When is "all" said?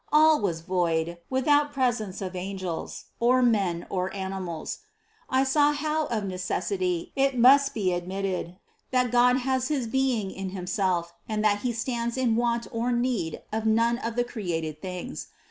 0.11-0.41